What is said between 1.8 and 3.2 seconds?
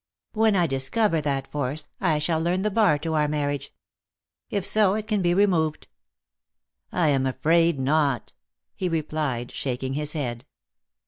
I shall learn the bar to